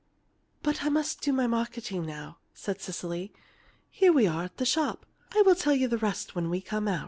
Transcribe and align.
"But 0.63 0.83
I 0.83 0.89
must 0.89 1.21
do 1.21 1.31
my 1.31 1.45
marketing 1.45 2.07
now," 2.07 2.39
said 2.55 2.81
Cecily. 2.81 3.31
"Here 3.91 4.11
we 4.11 4.25
are 4.25 4.45
at 4.45 4.57
the 4.57 4.65
shop. 4.65 5.05
I'll 5.35 5.53
tell 5.53 5.75
you 5.75 5.87
the 5.87 5.99
rest 5.99 6.33
when 6.33 6.49
we 6.49 6.59
come 6.59 6.87
out." 6.87 6.99